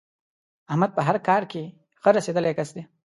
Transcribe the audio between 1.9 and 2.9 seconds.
ښه رسېدلی کس دی.